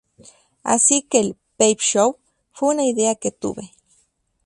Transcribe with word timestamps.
Así 0.63 1.03
que 1.03 1.19
el 1.19 1.37
"peep-show" 1.59 2.17
fue 2.53 2.69
una 2.73 2.83
idea 2.85 3.13
que 3.13 3.29
tuve. 3.29 3.69